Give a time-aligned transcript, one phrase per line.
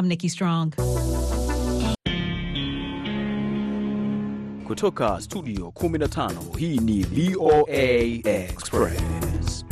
[0.00, 0.72] I'm Nikki Strong.
[4.66, 7.66] Kutoka studio 15 hii ni VOA
[8.24, 9.64] Express.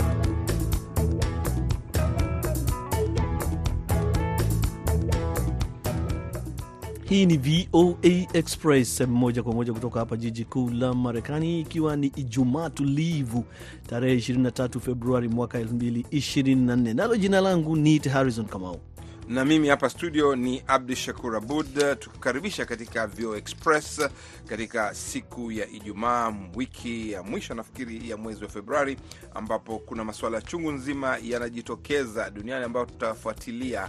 [7.09, 12.07] Hii ni VOA Express moja kwa moja kutoka hapa jiji kuu la Marekani, ikiwa ni
[12.07, 13.45] Ijumaa tulivu
[13.87, 16.95] tarehe 23 Februari mwaka 2024.
[16.95, 18.81] Nalo jina langu ni Harrison Kamau
[19.29, 24.01] na mimi hapa studio ni Abdu Shakur Abud, tukukaribisha katika Vio Express
[24.47, 28.97] katika siku ya Ijumaa, wiki ya mwisho nafikiri ya mwezi wa Februari,
[29.35, 33.89] ambapo kuna masuala chungu nzima yanajitokeza duniani ambayo tutafuatilia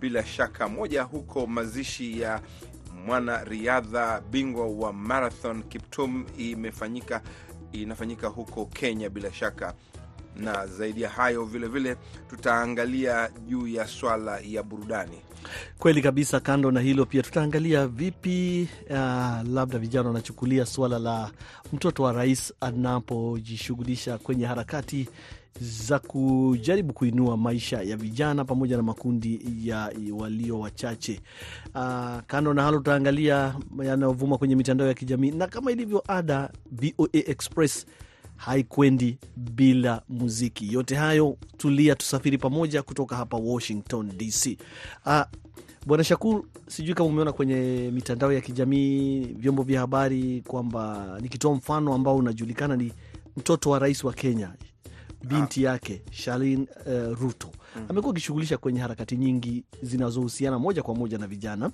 [0.00, 0.68] bila shaka.
[0.68, 2.40] Moja huko mazishi ya
[3.06, 7.22] mwanariadha bingwa wa marathon Kiptum imefanyika
[7.72, 9.74] inafanyika huko Kenya bila shaka
[10.40, 11.96] na zaidi ya hayo vilevile vile,
[12.30, 15.18] tutaangalia juu ya swala ya burudani.
[15.78, 16.40] Kweli kabisa.
[16.40, 18.96] Kando na hilo, pia tutaangalia vipi, uh,
[19.54, 21.30] labda vijana wanachukulia swala la
[21.72, 25.08] mtoto wa rais anapojishughulisha kwenye harakati
[25.60, 31.20] za kujaribu kuinua maisha ya vijana pamoja na makundi ya walio wachache.
[31.74, 37.08] Uh, kando na halo, tutaangalia yanayovuma kwenye mitandao ya kijamii na kama ilivyo ada, VOA
[37.12, 37.86] Express
[38.36, 40.72] haikwendi bila muziki.
[40.72, 44.58] Yote hayo tulia, tusafiri pamoja kutoka hapa Washington DC.
[45.06, 45.20] Uh,
[45.86, 51.94] Bwana Shakur, sijui kama umeona kwenye mitandao ya kijamii, vyombo vya habari kwamba nikitoa mfano
[51.94, 52.92] ambao unajulikana ni
[53.36, 54.50] mtoto wa rais wa Kenya,
[55.24, 57.48] binti yake Shalin uh, Ruto
[57.88, 61.70] amekuwa akishughulisha kwenye harakati nyingi zinazohusiana moja kwa moja na vijana,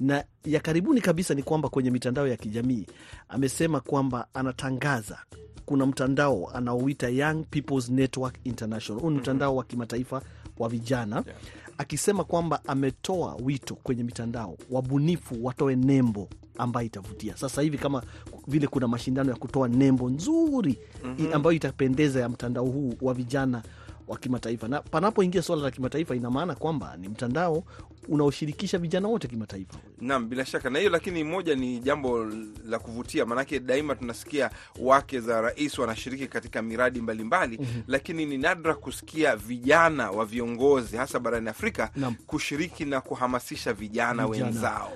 [0.00, 2.86] na ya karibuni kabisa ni kwamba kwenye mitandao ya kijamii
[3.28, 5.18] amesema kwamba anatangaza
[5.66, 9.02] kuna mtandao anaoita Young People's Network International.
[9.02, 10.22] Huu ni mtandao wa kimataifa
[10.58, 11.38] wa vijana yeah.
[11.78, 17.36] Akisema kwamba ametoa wito kwenye mitandao wabunifu watoe nembo ambayo itavutia.
[17.36, 18.02] Sasa hivi kama
[18.46, 21.34] vile kuna mashindano ya kutoa nembo nzuri mm -hmm.
[21.34, 23.62] ambayo itapendeza ya mtandao huu wa vijana
[24.08, 27.64] wa kimataifa, na panapoingia suala la kimataifa, ina maana kwamba ni mtandao
[28.08, 29.78] unaoshirikisha vijana wote kimataifa.
[30.00, 32.24] Naam, bila shaka na hiyo, lakini moja ni jambo
[32.66, 34.50] la kuvutia, maanake daima tunasikia
[34.80, 37.84] wake za rais wanashiriki katika miradi mbalimbali mbali, mm -hmm.
[37.88, 42.14] lakini ni nadra kusikia vijana wa viongozi hasa barani Afrika Naam.
[42.26, 44.92] kushiriki na kuhamasisha vijana, vijana wenzao.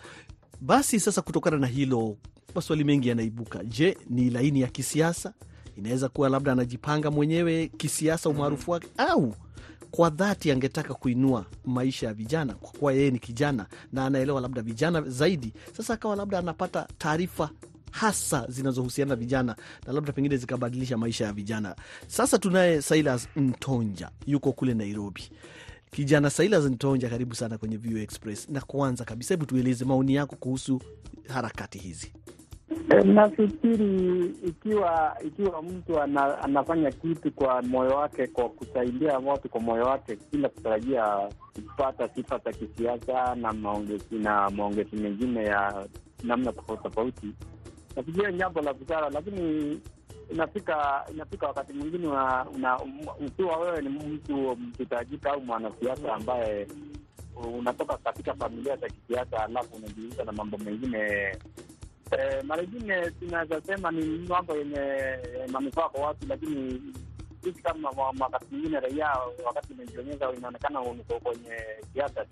[0.61, 2.17] Basi sasa, kutokana na hilo,
[2.55, 3.65] maswali mengi yanaibuka.
[3.65, 5.33] Je, ni laini ya kisiasa?
[5.79, 9.35] Inaweza kuwa labda anajipanga mwenyewe kisiasa umaarufu wake, au
[9.91, 14.63] kwa dhati angetaka kuinua maisha ya vijana, kwa kuwa yeye ni kijana na anaelewa labda
[14.63, 15.53] vijana zaidi.
[15.77, 17.51] Sasa akawa labda anapata taarifa
[17.91, 19.57] hasa zinazohusiana na vijana
[19.87, 21.77] na labda pengine zikabadilisha maisha ya vijana.
[22.07, 25.23] Sasa tunaye Silas Ntonja, yuko kule Nairobi.
[25.91, 28.49] Kijana Silas Ntonja, karibu sana kwenye VOA Express.
[28.49, 30.81] Na kwanza kabisa, hebu tueleze maoni yako kuhusu
[31.29, 32.13] harakati hizi.
[32.91, 39.61] E, nafikiri ikiwa ikiwa mtu ana, anafanya kitu kwa moyo wake, kwa kusaidia watu kwa
[39.61, 45.87] moyo wake bila kutarajia kupata sifa za kisiasa na maongezi na maongezi mengine ya
[46.25, 47.27] namna tofauti tofauti,
[47.97, 49.81] nafikiria jambo la busara, lakini
[50.33, 52.09] inafika inafika wakati mwingine
[53.27, 56.67] ukiwa wewe ni mtu mkitajika au mwanasiasa ambaye
[57.59, 61.33] unatoka katika familia za kisiasa, alafu unajiuza na mambo mengine
[62.11, 65.19] Eh, mara ingine tunaweza sema ni mambo yenye
[65.53, 66.83] manufaa kwa watu, lakini
[67.43, 69.13] sisi kama wakati mwingine raia,
[69.47, 71.57] wakati umejionyeza, inaonekana uko kwenye
[71.93, 72.27] siasa.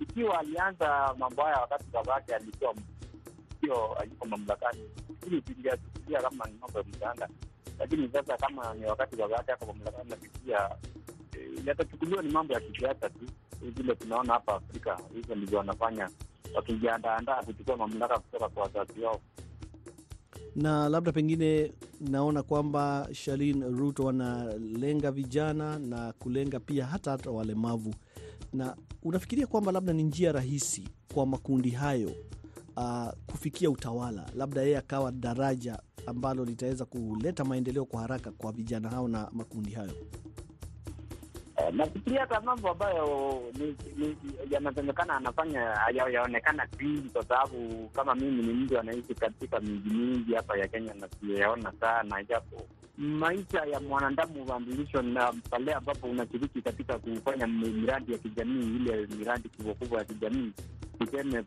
[0.00, 2.74] Ikiwa alianza mambo haya wakati baba yake alikuwa
[3.60, 4.90] sio aliko mamlakani,
[5.26, 7.28] ili tungefikiria kama ni mambo ya msaada,
[7.78, 10.70] lakini sasa kama ni wakati baba yake ako mamlakani, nafikiria
[11.66, 13.26] yatachukuliwa ni mambo ya kisiasa tu,
[13.62, 16.10] vile tunaona hapa Afrika, hivyo ndivyo wanafanya
[16.54, 19.20] wakijiandaandaa kuchukua mamlaka kutoka kwa wazazi wao.
[20.56, 27.94] Na labda pengine naona kwamba Shalin Ruto wanalenga vijana na kulenga pia hata hata walemavu,
[28.52, 32.10] na unafikiria kwamba labda ni njia rahisi kwa makundi hayo
[32.76, 38.88] uh, kufikia utawala, labda yeye akawa daraja ambalo litaweza kuleta maendeleo kwa haraka kwa vijana
[38.90, 39.92] hao na makundi hayo?
[41.70, 43.42] Nafikiria hata mambo ambayo
[44.50, 45.60] yanasemekana anafanya
[46.12, 50.94] yaonekana vingi, kwa sababu kama mimi ni mtu anaishi katika miji mingi hapa ya Kenya
[50.94, 52.66] na siyaona sana, japo
[52.98, 59.48] maisha ya mwanadamu huambulishwa na pale ambapo unashiriki katika kufanya miradi ya kijamii, ile miradi
[59.48, 60.52] kubwa kubwa ya kijamii,
[60.98, 61.42] tuseme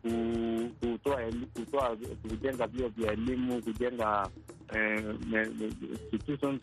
[1.54, 1.96] kutoa
[2.28, 4.28] kujenga vio vya elimu, kujenga
[6.12, 6.60] institutions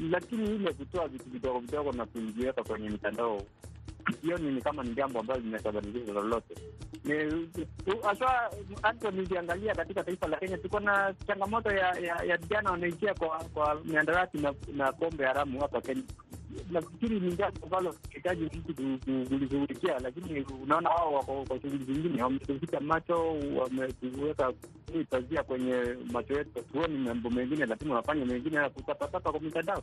[0.00, 3.42] lakini ile kutoa vitu vidogo vidogo na kuviweka kwenye mitandao
[4.22, 6.54] sioni ni kama ni jambo ambalo linasababisha lolote.
[8.02, 8.50] Hasa
[8.82, 14.38] hata nikiangalia katika taifa la Kenya tuko na changamoto ya vijana wanaingia kwa kwa miandarati
[14.38, 16.02] na, na pombe haramu hapa Kenya.
[16.70, 18.74] Nafikiri ni jambo ambalo hitaji mtu
[19.28, 24.52] kulishughulikia, lakini unaona wao wako kwa shughuli zingine, wametuvika macho, wametuweka
[25.10, 29.82] pazia kwenye macho yetu, tuoni mambo mengine, lakini wanafanya mengine ya kutapatapa kwa mitandao.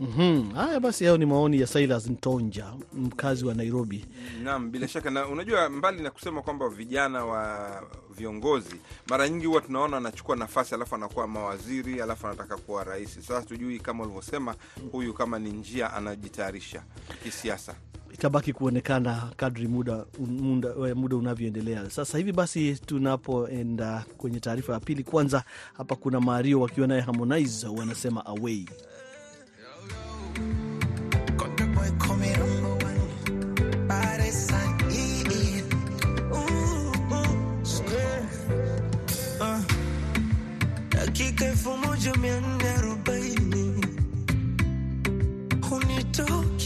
[0.00, 0.50] Mhm.
[0.54, 4.04] Haya basi, hayo ni maoni ya Silas Ntonja, mkazi wa Nairobi.
[4.42, 5.10] Naam, bila shaka.
[5.10, 7.82] Na unajua, mbali na kusema kwamba vijana wa
[8.16, 8.76] viongozi
[9.08, 13.14] mara nyingi huwa tunaona anachukua nafasi alafu anakuwa mawaziri alafu anataka kuwa rais.
[13.14, 14.54] Sasa tujui kama ulivyosema,
[14.92, 16.82] huyu kama ni njia anajitayarisha
[17.22, 17.74] kisiasa
[18.12, 21.90] itabaki kuonekana kadri muda, muda, muda unavyoendelea.
[21.90, 25.44] Sasa hivi basi, tunapoenda kwenye taarifa ya pili, kwanza
[25.76, 28.66] hapa kuna Mario wakiwa naye Harmonize wanasema away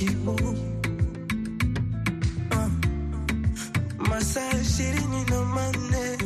[0.07, 0.59] hunitoki
[3.99, 6.19] masaa ishirini na manne.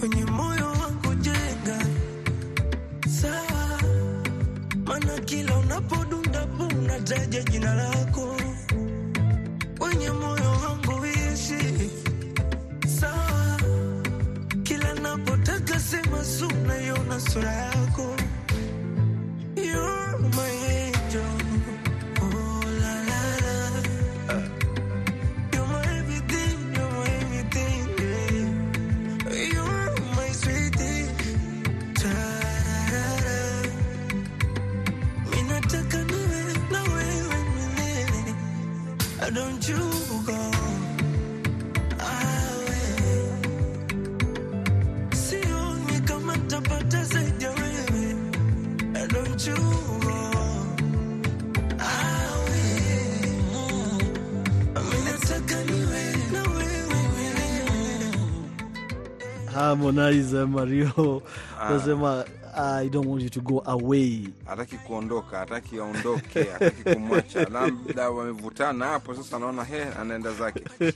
[0.00, 1.78] Kwenye moyo wangu, jenga.
[4.86, 8.36] Mana kila unapodunda bu unataja jina lako
[9.78, 11.90] kwenye moyo wangu ishi
[14.62, 17.69] kila napotaka sema su naiona sura
[59.90, 61.22] Harmonize Mario
[61.60, 62.24] anasema
[62.56, 64.28] I don't want you to go away.
[64.46, 67.44] hataki kuondoka, hataki aondoke, hataki kumwacha.
[67.52, 70.64] Labda wamevutana hapo, sasa naona he, anaenda zake.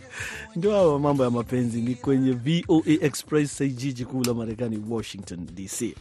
[0.57, 1.81] Ndio hawa mambo ya mapenzi.
[1.83, 5.95] Ni kwenye VOA Express, jiji kuu la Marekani, Washington DC.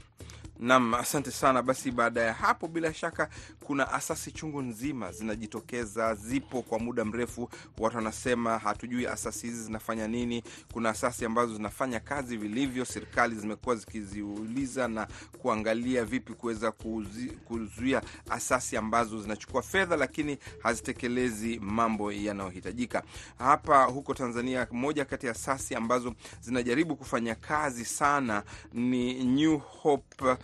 [0.63, 1.61] Nam, asante sana.
[1.61, 3.29] Basi baada ya hapo, bila shaka
[3.63, 7.49] kuna asasi chungu nzima zinajitokeza, zipo kwa muda mrefu.
[7.77, 10.43] Watu wanasema hatujui asasi hizi zinafanya nini.
[10.73, 15.07] Kuna asasi ambazo zinafanya kazi vilivyo, serikali zimekuwa zikiziuliza na
[15.41, 16.71] kuangalia vipi kuweza
[17.45, 23.03] kuzuia asasi ambazo zinachukua fedha lakini hazitekelezi mambo yanayohitajika.
[23.37, 28.43] Hapa huko Tanzania, moja kati ya asasi ambazo zinajaribu kufanya kazi sana
[28.73, 30.37] ni New Hope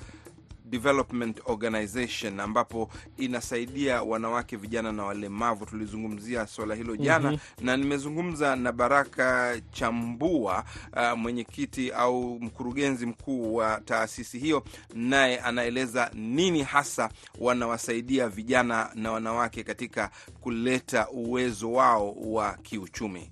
[0.70, 5.66] Development Organization ambapo inasaidia wanawake, vijana na walemavu.
[5.66, 10.64] Tulizungumzia swala hilo jana na nimezungumza na Baraka Chambua,
[10.94, 14.64] uh, mwenyekiti au mkurugenzi mkuu wa taasisi hiyo,
[14.94, 20.10] naye anaeleza nini hasa wanawasaidia vijana na wanawake katika
[20.42, 23.32] kuleta uwezo wao wa kiuchumi.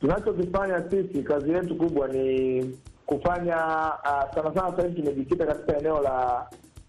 [0.00, 2.60] Tunachokifanya sisi, kazi yetu kubwa ni
[3.08, 3.56] kufanya
[4.04, 6.46] uh, sana sana sasa tumejikita katika eneo la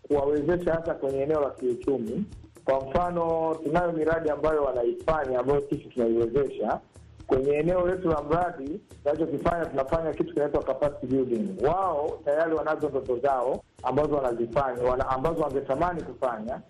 [0.08, 2.26] kuwawezesha hasa kwenye eneo la kiuchumi.
[2.66, 6.80] Kwa mfano, tunayo miradi ambayo wanaifanya ambayo sisi tunaiwezesha
[7.28, 8.82] kwenye eneo letu la mradi.
[9.04, 11.66] Tunachokifanya, tunafanya kitu kinaitwa capacity building.
[11.68, 16.62] Wao tayari wanazo ndoto zao ambazo wanazifanya wana, ambazo wangetamani kufanya,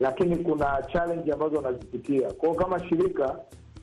[0.00, 2.32] lakini kuna challenge ambazo wanazipitia.
[2.32, 2.54] kwao.
[2.54, 3.36] kama shirika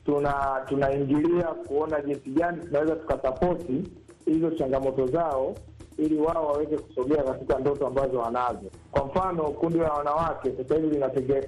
[0.04, 3.82] tuna tunaingilia kuona jinsi gani tunaweza tukasapoti
[4.26, 5.54] hizo changamoto zao
[5.98, 8.70] ili wao waweze kusogea katika ndoto ambazo wanazo.
[8.90, 11.00] Kwa mfano, kundi la wanawake sasa hivi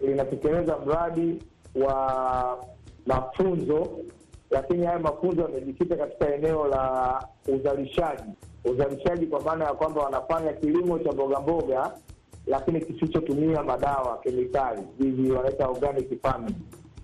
[0.07, 1.43] linatekeleza mradi
[1.75, 2.59] wa
[3.07, 3.89] mafunzo,
[4.51, 8.31] lakini haya mafunzo yamejikita katika eneo la uzalishaji,
[8.65, 11.93] uzalishaji kwa maana ya kwamba wanafanya kilimo cha mboga mboga,
[12.47, 16.55] lakini kisichotumia madawa, kemikali, hivi wanaita organic farming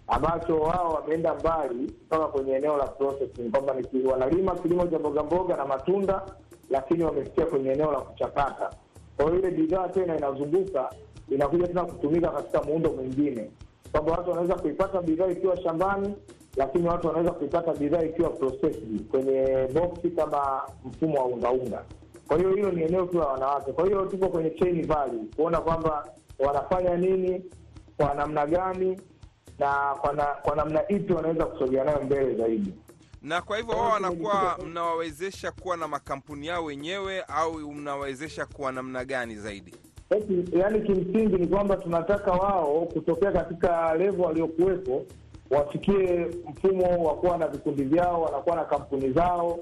[0.09, 3.75] ambacho wao wameenda mbali mpaka kwenye eneo la processing, kwamba
[4.11, 6.23] wanalima kilimo cha mboga mboga na matunda,
[6.71, 8.71] lakini wamefikia kwenye eneo la kuchakata.
[9.17, 10.91] Kwa hiyo ile bidhaa tena inazunguka
[11.29, 13.51] inakuja tena kutumika katika muundo mwingine,
[13.93, 16.15] kwamba watu wanaweza kuipata bidhaa ikiwa shambani,
[16.57, 21.85] lakini watu wanaweza kuipata bidhaa ikiwa processed kwenye boksi kama mfumo wa ungaunga.
[22.29, 23.73] Kwa hiyo hilo ni eneo tu la wanawake.
[23.73, 26.09] Kwa hiyo tupo kwenye chain value kuona kwamba
[26.39, 27.45] wanafanya nini
[27.97, 29.01] kwa namna gani
[29.59, 32.73] na kwa, na, kwa namna ipi wanaweza kusogea nayo mbele zaidi.
[33.23, 39.05] Na kwa hivyo wao wanakuwa mnawawezesha kuwa na makampuni yao wenyewe au mnawawezesha kuwa namna
[39.05, 39.75] gani zaidi?
[40.53, 45.07] Yaani kimsingi ni kwamba tunataka wao kutokea katika levo waliokuwepo
[45.51, 49.59] wafikie mfumo wa kuwa na vikundi vyao, wanakuwa na kampuni zao,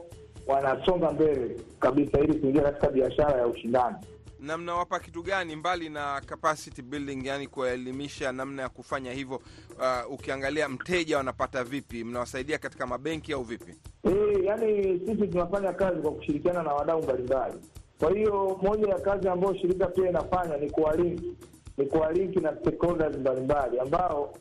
[0.46, 3.96] wanasonga mbele kabisa, ili kuingia katika biashara ya ushindani.
[4.42, 9.36] Na mnawapa kitu gani mbali na capacity building, yani kuwaelimisha namna ya kufanya hivyo?
[9.78, 12.04] Uh, ukiangalia mteja wanapata vipi?
[12.04, 13.74] Mnawasaidia katika mabenki au vipi?
[14.04, 17.54] E, yani sisi tunafanya kazi kwa kushirikiana na wadau mbalimbali.
[17.98, 21.36] Kwa hiyo moja ya kazi ambayo shirika pia inafanya ni kuwalinki
[21.78, 24.34] ni kuwalinki na stakeholders mbalimbali ambao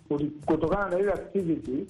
[0.45, 1.85] kutokana na ile activity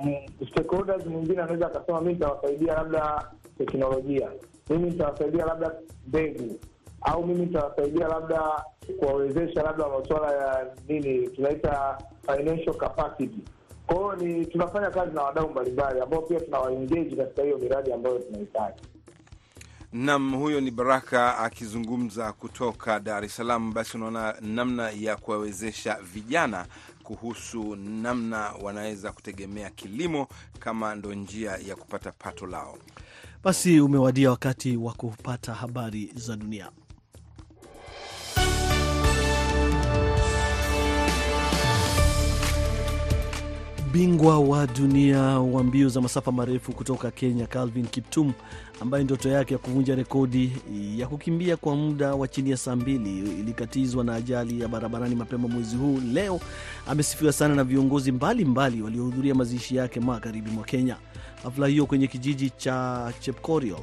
[0.00, 0.14] mm,
[0.50, 4.30] stakeholders mwingine anaweza akasema mimi nitawasaidia labda teknolojia,
[4.70, 5.72] mimi nitawasaidia labda
[6.06, 6.58] mbegu,
[7.06, 8.64] au mimi nitawasaidia labda
[8.98, 13.38] kuwawezesha labda masuala ya nini tunaita financial capacity.
[13.86, 18.18] Kwa hiyo ni tunafanya kazi na wadau mbalimbali ambao pia tunawaengeji katika hiyo miradi ambayo
[18.18, 18.80] tunahitaji.
[19.92, 23.72] Nam, huyo ni Baraka akizungumza kutoka Dar es Salaam.
[23.74, 26.66] Basi unaona namna ya kuwawezesha vijana
[27.02, 32.78] kuhusu namna wanaweza kutegemea kilimo kama ndo njia ya kupata pato lao.
[33.44, 36.70] Basi umewadia wakati wa kupata habari za dunia.
[43.96, 48.32] Bingwa wa dunia wa mbio za masafa marefu kutoka Kenya, Calvin Kiptum,
[48.80, 50.52] ambaye ndoto yake ya kuvunja rekodi
[50.96, 55.48] ya kukimbia kwa muda wa chini ya saa mbili ilikatizwa na ajali ya barabarani mapema
[55.48, 56.40] mwezi huu, leo
[56.86, 60.96] amesifiwa sana na viongozi mbalimbali waliohudhuria mazishi yake magharibi mwa Kenya.
[61.42, 63.80] Hafla hiyo kwenye kijiji cha Chepkoriol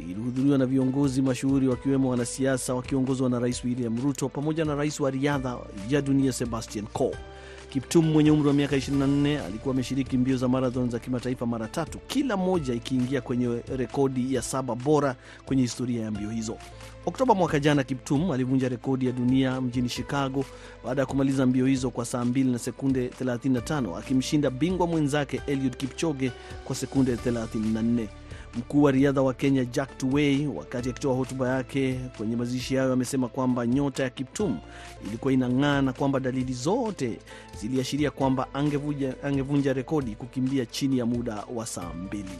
[0.00, 5.10] ilihudhuriwa na viongozi mashuhuri wakiwemo wanasiasa wakiongozwa na Rais William Ruto pamoja na rais wa
[5.10, 5.58] riadha
[5.90, 7.14] ya dunia Sebastian Coe.
[7.72, 11.98] Kiptum mwenye umri wa miaka 24 alikuwa ameshiriki mbio za marathon za kimataifa mara tatu,
[11.98, 16.56] kila moja ikiingia kwenye rekodi ya saba bora kwenye historia ya mbio hizo.
[17.06, 20.44] Oktoba mwaka jana, Kiptum alivunja rekodi ya dunia mjini Chicago
[20.84, 25.76] baada ya kumaliza mbio hizo kwa saa 2 na sekunde 35 akimshinda bingwa mwenzake Eliud
[25.76, 26.32] Kipchoge
[26.64, 28.06] kwa sekunde 34.
[28.56, 33.28] Mkuu wa riadha wa Kenya Jack Tuwei, wakati akitoa hotuba yake kwenye mazishi hayo, amesema
[33.28, 34.58] kwamba nyota ya Kiptum
[35.06, 37.18] ilikuwa inang'aa na kwamba dalili zote
[37.60, 42.38] ziliashiria kwamba angevunja, angevunja rekodi kukimbia chini ya muda wa saa mbili.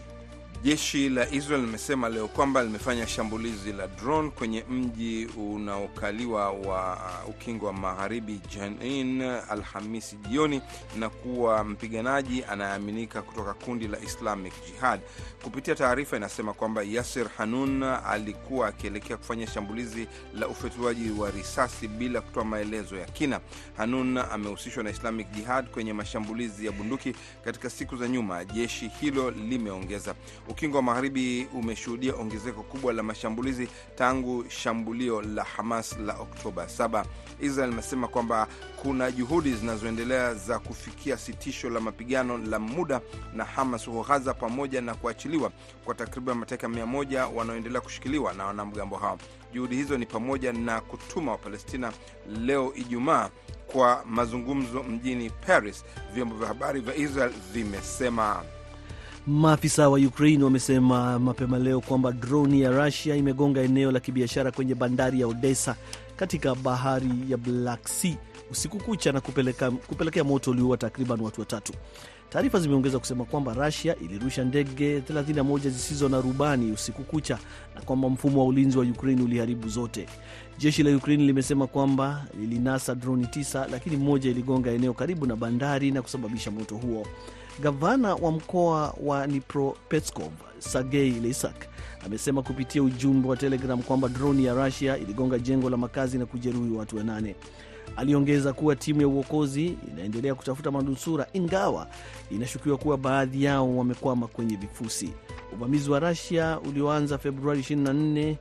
[0.62, 7.66] Jeshi la Israel limesema leo kwamba limefanya shambulizi la drone kwenye mji unaokaliwa wa ukingo
[7.66, 10.62] wa magharibi Jenin Alhamisi jioni
[10.98, 15.00] na kuwa mpiganaji anayeaminika kutoka kundi la Islamic Jihad.
[15.42, 22.20] Kupitia taarifa inasema kwamba Yasir Hanun alikuwa akielekea kufanya shambulizi la ufyatuaji wa risasi bila
[22.20, 23.40] kutoa maelezo ya kina.
[23.76, 27.14] Hanun amehusishwa na Islamic Jihad kwenye mashambulizi ya bunduki
[27.44, 30.14] katika siku za nyuma, jeshi hilo limeongeza.
[30.52, 37.04] Ukingo wa magharibi umeshuhudia ongezeko kubwa la mashambulizi tangu shambulio la Hamas la Oktoba 7.
[37.40, 38.48] Israel imesema kwamba
[38.82, 43.00] kuna juhudi zinazoendelea za kufikia sitisho la mapigano la muda
[43.34, 45.52] na Hamas huko Ghaza, pamoja na kuachiliwa
[45.84, 49.18] kwa takriban mateka mia moja wanaoendelea kushikiliwa na wanamgambo hao.
[49.52, 51.92] Juhudi hizo ni pamoja na kutuma Wapalestina
[52.26, 53.30] leo Ijumaa
[53.66, 58.42] kwa mazungumzo mjini Paris, vyombo vya habari vya Israel vimesema.
[59.26, 64.74] Maafisa wa Ukraine wamesema mapema leo kwamba droni ya Rusia imegonga eneo la kibiashara kwenye
[64.74, 65.76] bandari ya Odessa
[66.16, 68.16] katika bahari ya Black Sea
[68.50, 71.72] usiku kucha na kupeleka, kupelekea moto ulioua takriban watu watatu.
[72.30, 77.38] Taarifa zimeongeza kusema kwamba Rusia ilirusha ndege 31 zisizo na rubani usiku kucha
[77.74, 80.06] na kwamba mfumo wa ulinzi wa Ukraine uliharibu zote.
[80.58, 85.90] Jeshi la Ukraine limesema kwamba lilinasa droni tisa, lakini moja iligonga eneo karibu na bandari
[85.90, 87.06] na kusababisha moto huo.
[87.60, 91.66] Gavana wa mkoa wa nipropetskov Sergei Lysak
[92.06, 96.70] amesema kupitia ujumbe wa Telegram kwamba droni ya Rusia iligonga jengo la makazi na kujeruhi
[96.70, 97.34] watu wanane.
[97.96, 101.86] Aliongeza kuwa timu ya uokozi inaendelea kutafuta manusura, ingawa
[102.30, 105.10] inashukiwa kuwa baadhi yao wamekwama kwenye vifusi.
[105.52, 108.36] Uvamizi wa Rusia ulioanza Februari 24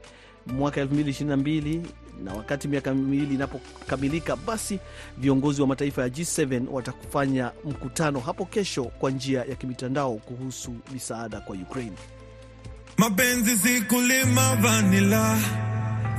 [0.48, 1.82] mwaka 2022
[2.24, 4.80] na wakati miaka miwili inapokamilika, basi
[5.18, 11.40] viongozi wa mataifa ya G7 watakufanya mkutano hapo kesho kwa njia ya kimitandao kuhusu misaada
[11.42, 11.98] kwa Ukraine.
[12.98, 15.38] Mapenzi si kulima vanila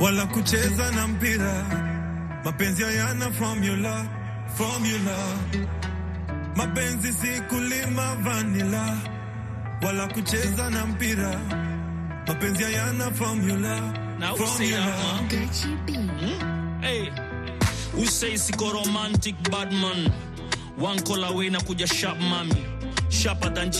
[0.01, 1.65] wala kucheza na mpira,
[2.45, 4.07] mapenzi hayana formula,
[4.57, 5.19] formula.
[6.57, 8.97] Mapenzi si kulima vanila
[9.83, 11.41] wala kucheza na mpira,
[12.27, 13.93] mapenzi hayana formula,
[16.81, 17.11] Hey.
[17.93, 20.13] Who say siko romantic badman
[20.77, 22.65] one call away na kuja sharp mami.
[23.11, 23.71] Sharper than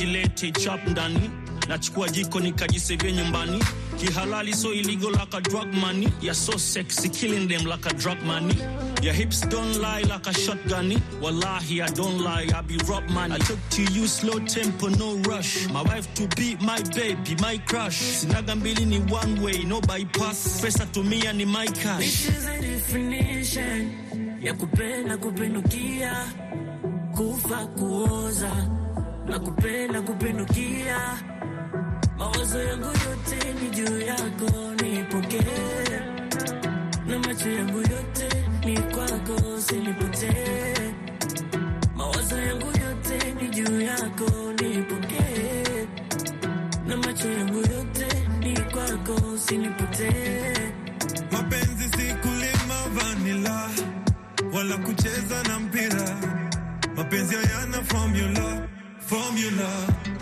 [0.53, 1.31] chap ndani.
[1.69, 3.63] Nachukua jiko nikajisevia nyumbani
[4.07, 6.09] kihalali so illegal like a drug money.
[6.21, 8.55] You're so sexy killing them like a drug money.
[9.01, 11.01] Your hips don't lie like a shotgun.
[11.21, 13.35] Wallahi I don't lie I be rob money.
[13.35, 15.69] I took to you slow tempo no rush.
[15.69, 17.99] My wife to be my baby my crush.
[18.01, 20.61] Sinaga mbili ni one way no bypass.
[20.63, 21.99] Pesa tumia ni my cash.
[21.99, 24.39] This is a definition.
[24.43, 26.27] Ya kupenda kupindukia,
[27.17, 28.51] kufa kuoza.
[29.29, 31.19] Na kupenda kupindukia.
[32.23, 36.01] Mawazo yangu yote ni juu yako, nipokee
[37.07, 38.29] na macho yangu yote
[38.65, 40.95] ni kwako, usinipotee.
[41.97, 45.87] Mawazo yangu yote ni juu yako, nipokee
[46.87, 48.07] na macho yangu yote
[48.41, 50.73] ni kwako, usinipotee.
[51.33, 53.71] Mapenzi si kulima vanila
[54.55, 56.17] wala kucheza na mpira.
[56.97, 58.69] Mapenzi hayana formula,
[59.13, 59.69] formula,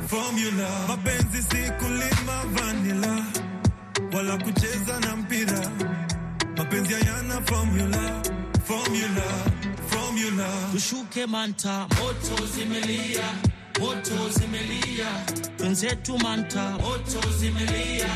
[0.09, 0.69] formula.
[0.89, 3.25] Mapenzi si kulima vanila
[4.13, 5.71] wala kucheza na mpira.
[6.57, 8.23] Mapenzi hayana formula,
[8.65, 9.27] formula,
[9.91, 10.49] formula.
[10.73, 13.25] tushuke manta moto zimelia
[13.81, 15.07] moto zimelia
[15.61, 18.09] wenzetu manta moto zimelia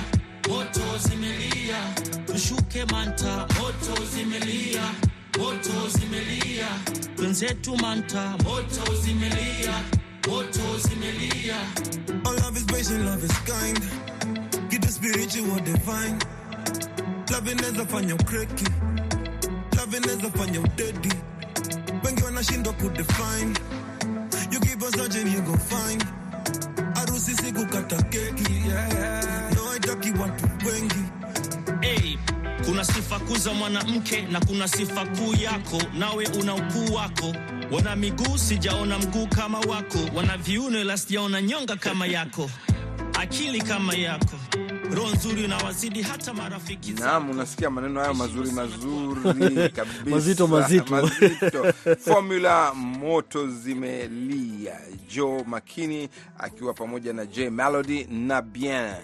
[0.49, 1.79] moto zimelia
[2.27, 4.83] tushuke manta moto zimelia
[5.39, 6.69] moto zimelia
[7.19, 9.75] wenzetu manta moto zimelia
[10.29, 11.57] zimelia
[12.25, 13.79] All love is patient, love is kind.
[14.71, 16.19] Kitu spiritual what divine.
[17.31, 18.65] Love inaweza fanya ukreki.
[19.77, 21.09] Love inaweza fanya udedi.
[22.05, 23.55] Wengi wanashindwa kudefine.
[24.51, 26.05] You keep on searching, you go find.
[26.95, 28.53] Harusi si kukata keki.
[28.69, 29.55] Yeah, yeah.
[29.55, 31.05] No, haitaki watu wengi.
[31.81, 32.17] Hey,
[32.67, 37.35] kuna sifa kuu za mwanamke na kuna sifa kuu yako, nawe una ukuu wako.
[37.71, 42.51] Wana miguu sijaona mguu kama wako, wana viuno ila sijaona nyonga kama yako,
[43.21, 44.37] akili kama yako,
[44.95, 46.93] roho nzuri unawazidi hata marafiki.
[46.93, 50.91] Naam, unasikia maneno hayo mazuri mazuri kabisa, Mazito, mazito.
[50.95, 51.73] mazito.
[52.13, 54.79] Formula moto zimelia,
[55.15, 56.09] Joe Makini
[56.39, 58.95] akiwa pamoja na J Melody na Bien,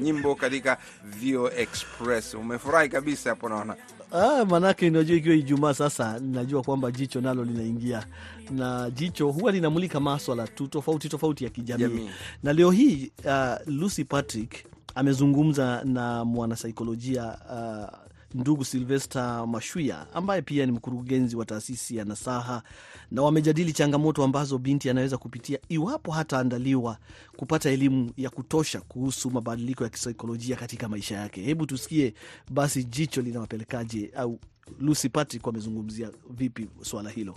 [0.00, 2.34] nyimbo katika Vio Express.
[2.34, 3.76] Umefurahi kabisa hapo, naona
[4.12, 8.06] Ah, manake najua ikiwa Ijumaa sasa, najua kwamba jicho nalo linaingia,
[8.50, 12.10] na jicho huwa linamulika maswala tu tofauti tofauti ya kijamii Jamii.
[12.42, 14.54] na leo hii uh, Lucy Patrick
[14.94, 17.98] amezungumza na mwanasaikolojia uh,
[18.34, 22.62] ndugu Silvester Mashwia ambaye pia ni mkurugenzi wa taasisi ya Nasaha,
[23.10, 26.98] na wamejadili changamoto ambazo binti anaweza kupitia iwapo hataandaliwa
[27.36, 31.42] kupata elimu ya kutosha kuhusu mabadiliko ya kisaikolojia katika maisha yake.
[31.42, 32.14] Hebu tusikie
[32.50, 34.38] basi jicho linawapelekaje, au
[34.80, 37.36] Lucy Patrick wamezungumzia vipi swala hilo.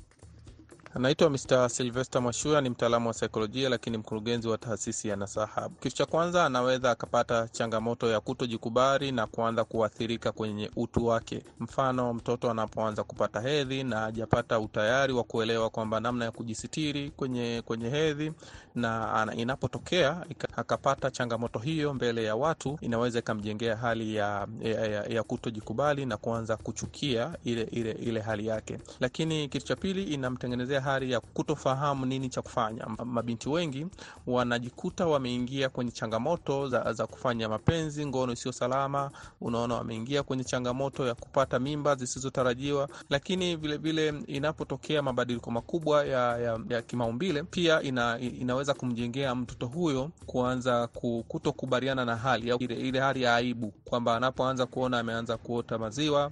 [0.95, 1.69] Anaitwa Mr.
[1.69, 5.69] Silvester Mashua, ni mtaalamu wa saikolojia lakini mkurugenzi wa taasisi ya Nasaha.
[5.79, 11.43] Kitu cha kwanza, anaweza akapata changamoto ya kutojikubali na kuanza kuathirika kwenye utu wake.
[11.59, 17.61] Mfano, mtoto anapoanza kupata hedhi na hajapata utayari wa kuelewa kwamba namna ya kujisitiri kwenye,
[17.65, 18.31] kwenye hedhi
[18.75, 25.23] na inapotokea akapata changamoto hiyo mbele ya watu, inaweza ikamjengea hali ya, ya, ya, ya
[25.23, 28.77] kutojikubali na kuanza kuchukia ile, ile, ile hali yake.
[28.99, 32.85] Lakini kitu cha pili, inamtengenezea hali ya kutofahamu nini cha kufanya.
[33.05, 33.87] Mabinti wengi
[34.27, 39.11] wanajikuta wameingia kwenye changamoto za, za kufanya mapenzi, ngono isiyo salama.
[39.41, 46.37] Unaona, wameingia kwenye changamoto ya kupata mimba zisizotarajiwa, lakini vilevile vile inapotokea mabadiliko makubwa ya,
[46.37, 50.87] ya, ya kimaumbile pia ina, inaweza kumjengea mtoto huyo kuanza
[51.27, 56.31] kutokubaliana na hali ile, ile hali ya aibu kwamba anapoanza kuona ameanza kuota maziwa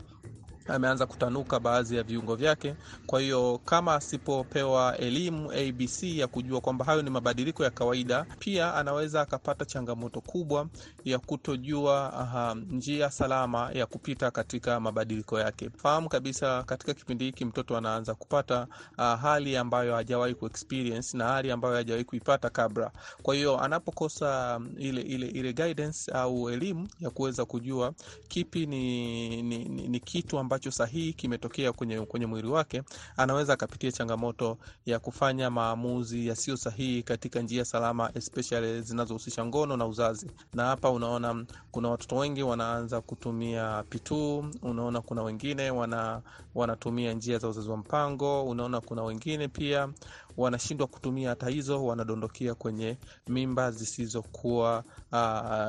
[0.67, 2.75] ameanza kutanuka baadhi ya viungo vyake.
[3.05, 8.73] Kwa hiyo kama asipopewa elimu ABC ya kujua kwamba hayo ni mabadiliko ya kawaida, pia
[8.75, 10.67] anaweza akapata changamoto kubwa
[11.05, 15.69] ya kutojua aha, njia salama ya kupita katika mabadiliko yake.
[15.77, 21.51] Fahamu kabisa katika kipindi hiki mtoto anaanza kupata uh, hali ambayo hajawahi kuexperience na hali
[21.51, 22.91] ambayo hajawahi kuipata kabla.
[23.21, 27.93] Kwa hiyo anapokosa um, ile, ile, ile guidance au elimu ya kuweza kujua
[28.27, 32.83] kipi ni, ni, ni, ni kitu ambacho sahihi kimetokea kwenye, kwenye mwili wake,
[33.17, 39.85] anaweza akapitia changamoto ya kufanya maamuzi yasiyo sahihi katika njia salama, especially zinazohusisha ngono na
[39.85, 40.31] uzazi.
[40.53, 46.21] Na hapa unaona kuna watoto wengi wanaanza kutumia pituu, unaona kuna wengine wana,
[46.55, 49.89] wanatumia njia za uzazi wa mpango, unaona kuna wengine pia
[50.37, 55.17] wanashindwa kutumia hata hizo, wanadondokea kwenye mimba zisizokuwa uh,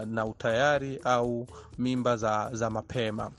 [0.08, 1.46] na utayari au
[1.78, 3.30] mimba za, za mapema.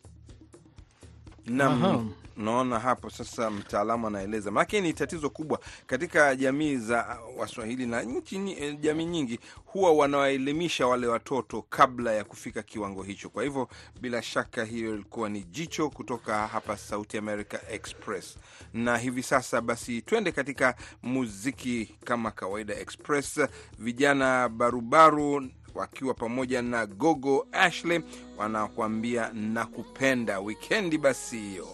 [1.46, 8.02] Naam, naona hapo sasa mtaalamu anaeleza, maanake ni tatizo kubwa katika jamii za Waswahili na
[8.02, 13.30] nchi eh, jamii nyingi huwa wanawaelimisha wale watoto kabla ya kufika kiwango hicho.
[13.30, 13.70] Kwa hivyo
[14.02, 18.38] bila shaka hiyo ilikuwa ni jicho kutoka hapa Sauti America Express,
[18.74, 23.40] na hivi sasa basi twende katika muziki kama kawaida Express.
[23.80, 28.02] Vijana barubaru wakiwa pamoja na Gogo Ashley
[28.38, 31.68] wanakuambia na kupenda Wikendi basi hiyo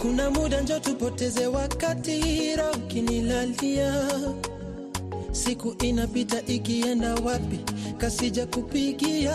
[0.00, 2.78] Kuna muda njo tupoteze wakati, roho
[5.32, 7.60] siku inapita ikienda wapi,
[7.98, 9.34] kasija kupigia.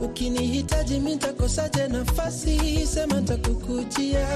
[0.00, 4.28] Ukinihitaji mitakosaje nafasi, sema takukujia.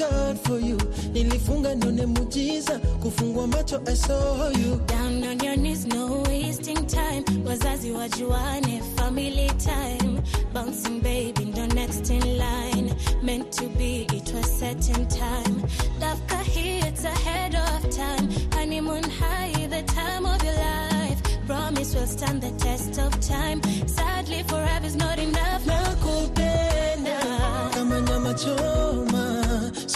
[0.00, 0.78] God for you,
[1.12, 2.80] nilifunga nione mujiza,
[3.52, 4.80] macho I saw you.
[4.86, 7.22] Down on your knees, no wasting time.
[7.44, 10.22] Wazazi wajuane, family time.
[10.54, 12.94] Bouncing baby, ndo next in line.
[13.22, 15.60] Meant to be, it was set in time.
[16.00, 18.30] Love kahi, it's ahead of time.
[18.54, 21.20] Honeymoon high, the time of your life.
[21.46, 23.60] Promise will stand the test of time.
[23.86, 25.40] Sadly, forever's not enough.
[25.66, 25.89] nakupenda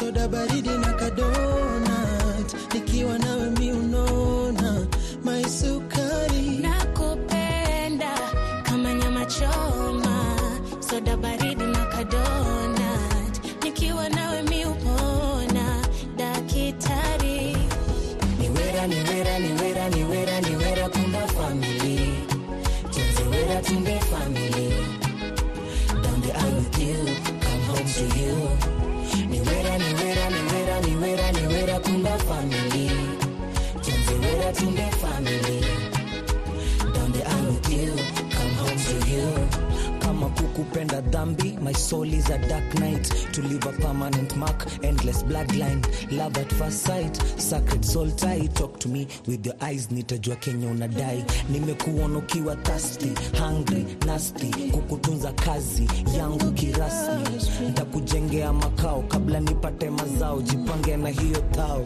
[0.05, 4.87] soda baridi na kadonat, nikiwa nawe mi unona
[5.25, 8.12] maisukari Nakupenda
[8.62, 10.37] kama nyama choma,
[10.90, 13.35] soda baridi na kadonat.
[13.64, 15.85] Nikiwa nawe mi upona,
[16.17, 17.57] dakitari.
[18.40, 22.14] niwera niwera niwera niwera niwera kumba famili
[22.90, 24.69] tunziwera tumbe famili
[26.03, 27.05] down the with you
[27.40, 28.44] come home to you
[32.51, 32.91] family.
[40.01, 41.59] Kama kukupenda dhambi.
[41.63, 43.05] My soul is a dark night.
[43.33, 45.83] To leave a permanent mark endless bloodline.
[46.13, 48.47] Love at first sight sacred soul tie.
[48.55, 51.25] Talk to me with your eyes nitajua kenya unadai.
[51.49, 54.51] Nimekuona ukiwa thirsty hungry nasty.
[54.71, 57.69] Kukutunza kazi yangu kirasmi.
[57.71, 60.43] Ntakujengea makao kabla nipate mazao.
[60.43, 61.83] Jipange na hiyo thao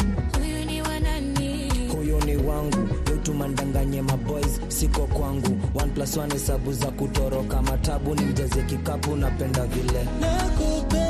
[2.29, 5.61] huyo ni wangu yotumandanganye maboys siko kwangu.
[5.75, 7.63] One plus one hesabu za kutoroka.
[7.63, 10.05] Matabu ni mjaze kikapu napenda vile.
[10.21, 11.08] Nakupenda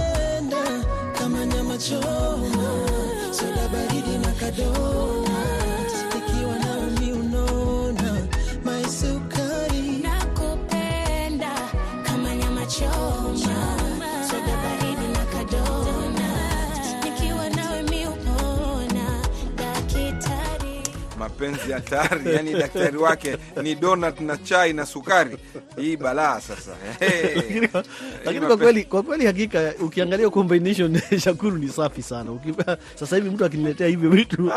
[21.39, 25.37] mapenzi hatari, yani daktari wake ni donut na chai na sukari.
[25.77, 26.71] Hii balaa sasa.
[28.25, 32.31] Lakini kwa- kwa kweli kwa kweli hakika ukiangalia combination Shakuru ni safi sana.
[33.01, 34.49] Sasa hivi mtu akiniletea hivyo vitu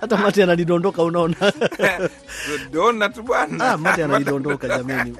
[0.00, 1.52] hata mate ananidondoka, unaona
[2.72, 5.14] donut bwana, ah, mate ananidondoka jamani.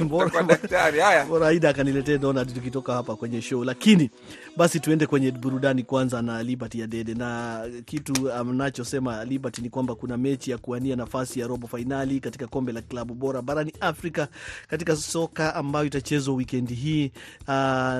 [0.00, 1.00] Bora- daktari.
[1.00, 3.64] Haya, bora Aida akaniletea donut tukitoka hapa kwenye show.
[3.64, 4.10] Lakini
[4.56, 9.94] basi tuende kwenye burudani kwanza na Liberty ya Dede, na kitu anachosema Liberty ni kwamba
[9.94, 14.28] kuna mechi ya kuwania nafasi ya robo fainali katika kombe la klabu bora barani Afrika
[14.68, 17.12] katika soka ambayo itachezwa wikendi hii.
[17.48, 17.54] Uh,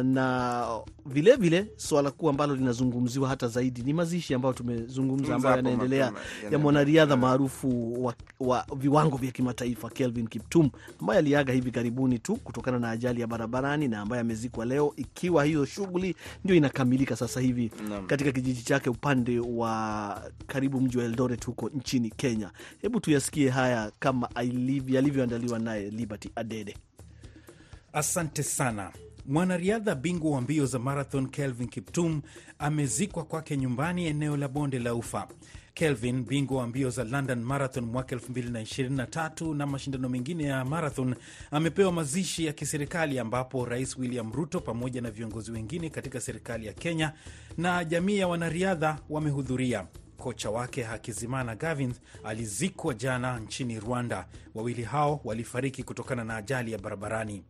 [0.04, 0.66] na
[1.06, 6.12] vilevile swala kuu ambalo linazungumziwa hata zaidi ni mazishi ambayo tumezungumza, ambayo yanaendelea
[6.50, 12.36] ya mwanariadha maarufu wa, wa viwango vya kimataifa Kelvin Kiptum ambaye aliaga hivi karibuni tu
[12.36, 17.40] kutokana na ajali ya barabarani na ambaye amezikwa leo, ikiwa hiyo shughuli ndio inakamilika sasa
[17.40, 17.70] hivi
[18.06, 22.50] katika kijiji chake upande wa karibu mji wa Eldoret huko nchini Kenya.
[22.82, 24.28] Hebu tuyasikie haya kama
[24.86, 26.76] yalivyoandaliwa naye Liberty Adede.
[27.92, 28.92] Asante sana.
[29.26, 32.22] Mwanariadha bingwa wa mbio za marathon Kelvin Kiptum
[32.58, 35.28] amezikwa kwake nyumbani eneo la bonde la Ufa.
[35.74, 41.14] Kelvin, bingwa wa mbio za London Marathon mwaka 2023 na mashindano mengine ya marathon,
[41.50, 46.72] amepewa mazishi ya kiserikali ambapo Rais William Ruto pamoja na viongozi wengine katika serikali ya
[46.72, 47.12] Kenya
[47.58, 49.86] na jamii ya wanariadha wamehudhuria.
[50.18, 54.26] Kocha wake Hakizimana Gavin alizikwa jana nchini Rwanda.
[54.54, 57.42] Wawili hao walifariki kutokana na ajali ya barabarani.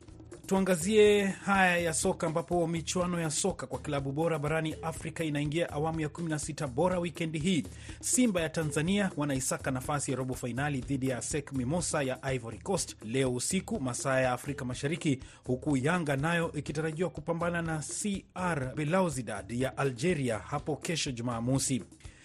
[0.47, 6.01] Tuangazie haya ya soka ambapo michuano ya soka kwa klabu bora barani Afrika inaingia awamu
[6.01, 7.65] ya 16 bora wikendi hii.
[8.01, 12.97] Simba ya Tanzania wanaisaka nafasi ya robo fainali dhidi ya SEC Mimosa ya Ivory Coast
[13.05, 19.77] leo usiku masaa ya Afrika Mashariki, huku Yanga nayo ikitarajiwa kupambana na CR Belouizdad ya
[19.77, 21.83] Algeria hapo kesho Jumamosi.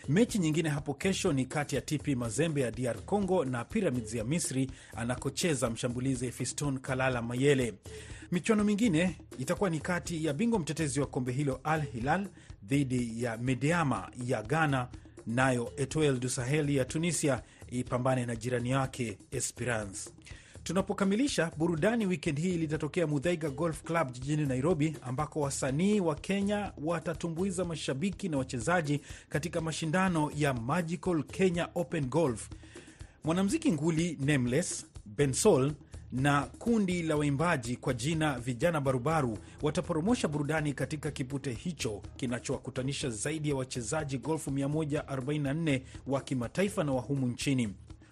[0.10, 4.24] Mechi nyingine hapo kesho ni kati ya TP Mazembe ya DR Congo na Pyramids ya
[4.24, 7.74] Misri anakocheza mshambulizi Fiston Kalala Mayele.
[8.32, 12.28] Michuano mingine itakuwa ni kati ya bingwa mtetezi wa kombe hilo Al Hilal
[12.64, 14.88] dhidi ya Medeama ya Ghana,
[15.28, 17.42] nayo Etoile du Sahel ya Tunisia
[17.72, 20.10] ipambane na jirani yake Esperance.
[20.70, 27.66] Tunapokamilisha burudani wikendi hii, litatokea Mudhaiga Golf Club jijini Nairobi, ambako wasanii wa Kenya watatumbuiza
[27.66, 32.50] mashabiki na wachezaji katika mashindano ya Magical Kenya Open Golf.
[33.24, 35.72] Mwanamziki nguli Nameless, Bensol
[36.12, 43.50] na kundi la waimbaji kwa jina Vijana Barubaru wataporomosha burudani katika kipute hicho kinachowakutanisha zaidi
[43.50, 47.70] ya wachezaji golfu 144 wa kimataifa na wahumu nchini.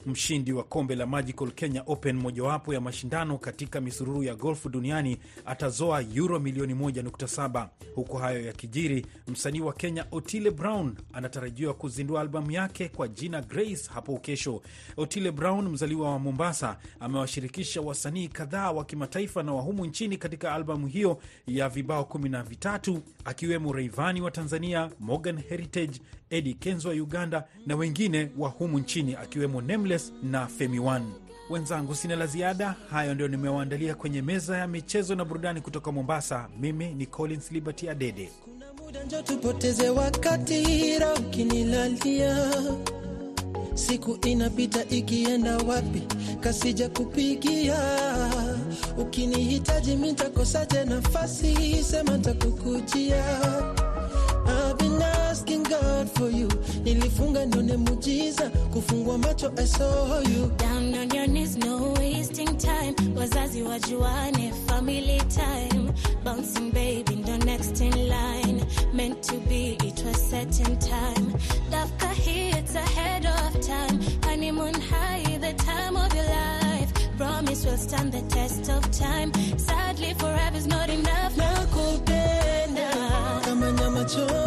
[0.08, 5.17] Mshindi wa kombe la Magical Kenya Open, mojawapo ya mashindano katika misururu ya golfu duniani,
[5.46, 7.67] atazoa euro milioni 1.7.
[7.96, 13.80] Huku hayo yakijiri, msanii wa Kenya Otile Brown anatarajiwa kuzindua albamu yake kwa jina Grace
[13.93, 14.62] hapo kesho.
[14.98, 20.88] Otile Brown, mzaliwa wa Mombasa, amewashirikisha wasanii kadhaa wa kimataifa na wahumu nchini katika albamu
[20.88, 26.93] hiyo ya vibao kumi na vitatu, akiwemo Reivani wa Tanzania, Morgan Heritage, Eddie Kenzo wa
[26.95, 31.05] Uganda na wengine wa humu nchini akiwemo Nameless na Femi One.
[31.49, 32.75] Wenzangu, sina la ziada.
[32.91, 36.49] Hayo ndio nimewaandalia kwenye meza ya michezo na burudani kutoka Mombasa.
[36.59, 38.29] Mimi ni Collins Liberty Adede.
[38.45, 40.63] Kuna muda njo tupoteze wakati
[41.19, 42.51] ukinilalia
[43.73, 46.01] siku inapita ikienda wapi
[46.39, 47.77] kasija kupigia
[48.97, 53.87] ukinihitaji mitakosaje nafasi sema asking
[55.69, 56.47] God for you
[56.84, 62.93] nilifunga nione mujiza kufungua macho I saw you Down on your knees, no wasting time.
[63.15, 65.93] Wazazi wajuane, family time.
[66.23, 68.65] Bouncing baby, ndo next in line.
[68.93, 71.34] Meant to be, it was set in time.
[71.71, 73.99] Dafka here, it's ahead of time.
[74.23, 76.91] Honeymoon high, the time of your life.
[77.17, 79.32] Promise will stand the test of time.
[79.58, 81.36] Sadly, forever's not enough.
[81.38, 82.89] nakupenda
[83.45, 84.46] kama nyama choma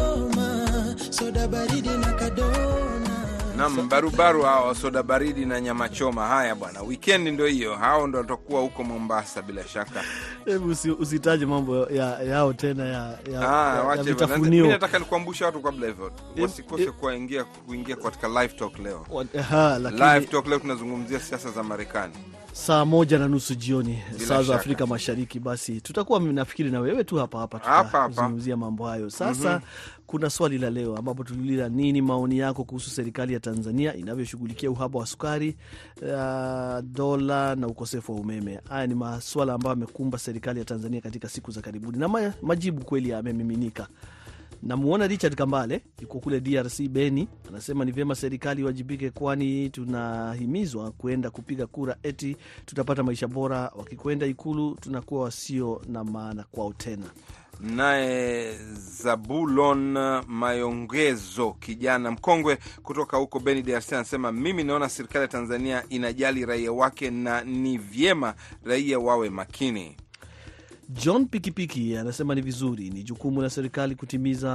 [1.30, 3.10] soda baridi na kadona
[3.56, 6.26] Nam barubaru hao soda baridi na nyama choma.
[6.26, 10.02] Haya bwana, wikendi ndo hiyo, hao ndo watakuwa huko Mombasa bila shaka.
[10.44, 14.66] Hebu usitaje mambo ya, yao tena ya, ya, Ah, ya, ya vitafunio.
[14.66, 16.12] Nataka nikuambusha watu kabla hivyo
[16.42, 19.06] wasikose kuingia kuingia katika live talk leo.
[19.92, 22.14] Live talk leo tunazungumzia siasa za Marekani.
[22.52, 24.54] Saa moja na nusu jioni saa za.
[24.54, 25.40] Afrika Mashariki.
[25.40, 29.10] Basi tutakuwa nafikiri na wewe tu hapa hapa tutazungumzia mambo hayo.
[29.10, 29.62] Sasa Mhm.
[30.06, 34.98] kuna swali la leo ambapo tuliuliza nini maoni yako kuhusu serikali ya Tanzania inavyoshughulikia uhaba
[34.98, 35.56] wa sukari,
[36.02, 38.60] uh, dola na ukosefu wa umeme.
[38.68, 42.84] Haya ni maswala ambayo amekumba serikali ya Tanzania katika siku za karibuni na ma, majibu
[42.84, 43.86] kweli yamemiminika.
[44.62, 51.31] Namuona Richard Kambale yuko kule DRC Beni, anasema ni vyema serikali iwajibike, kwani tunahimizwa kwenda
[51.31, 53.73] kupiga kura eti tutapata maisha bora.
[53.77, 57.07] Wakikwenda Ikulu tunakuwa wasio na maana kwao tena.
[57.61, 58.59] Naye
[59.03, 59.92] Zabulon
[60.27, 66.73] Mayongezo, kijana mkongwe kutoka huko Beni, DRC, anasema mimi naona serikali ya Tanzania inajali raia
[66.73, 69.96] wake na ni vyema raia wawe makini.
[70.92, 74.50] John Pikipiki anasema ni vizuri, ni jukumu la serikali kutimiza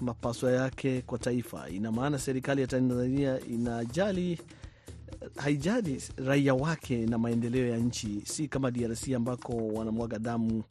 [0.00, 1.68] mapaswa yake kwa taifa.
[1.70, 4.40] Ina maana serikali ya Tanzania inajali
[5.36, 10.62] haijali raia wake na maendeleo ya nchi, si kama DRC ambako wanamwaga damu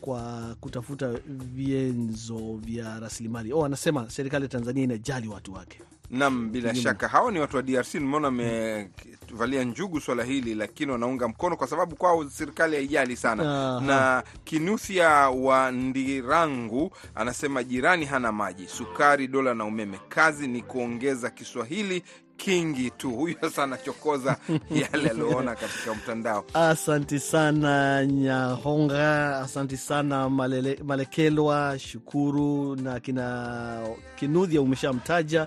[0.00, 1.12] kwa kutafuta
[1.54, 3.52] vienzo vya rasilimali.
[3.52, 5.80] Oh, anasema serikali ya Tanzania inajali watu wake.
[6.10, 6.82] Nam, bila Kinyume.
[6.90, 7.94] shaka hawa ni watu wa DRC.
[7.94, 13.42] Nimeona wamevalia njugu swala hili, lakini wanaunga mkono kwa sababu kwao serikali haijali sana.
[13.42, 13.80] Aha.
[13.86, 21.30] Na Kinuthia wa Ndirangu anasema jirani hana maji, sukari, dola na umeme, kazi ni kuongeza
[21.30, 22.02] Kiswahili
[22.44, 23.10] kingi tu.
[23.10, 24.36] Huyu sasa anachokoza
[24.92, 26.44] yale alioona katika mtandao.
[26.54, 33.78] Asanti sana Nyahonga, asanti sana Malele, Malekelwa, Shukuru na kina
[34.16, 35.46] Kinudhia umeshamtaja,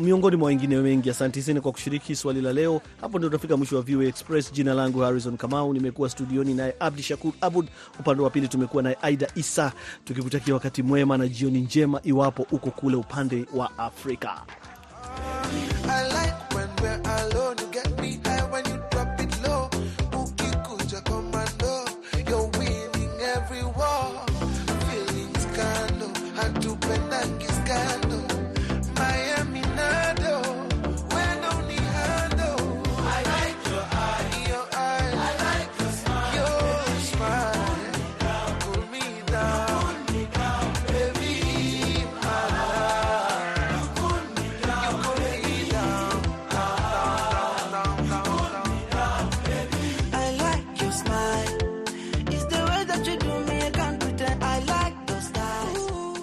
[0.00, 1.10] miongoni mwa wengine wengi.
[1.10, 2.80] Asanti sana kwa kushiriki swali la leo.
[3.00, 4.52] Hapo ndio tunafika mwisho wa VOA Express.
[4.52, 7.66] Jina langu Harrison Kamau, nimekuwa studioni naye Abdi Shakur Abud,
[8.00, 9.72] upande wa pili tumekuwa naye Aida Isa,
[10.04, 14.42] tukikutakia wakati mwema na jioni njema, iwapo uko kule upande wa Afrika.
[15.88, 17.43] I like when we're alone.